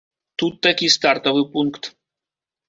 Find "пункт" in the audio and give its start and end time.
1.53-1.83